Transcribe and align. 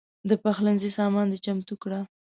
د 0.29 0.31
پخلنځي 0.43 0.89
سامان 0.97 1.25
دې 1.31 1.37
چمتو 1.45 1.75
کړه. 1.83 1.99